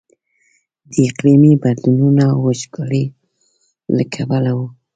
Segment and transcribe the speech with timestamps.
[0.91, 3.15] د اقلیمي بدلونونو او وچکاليو
[3.95, 4.59] له کبله و.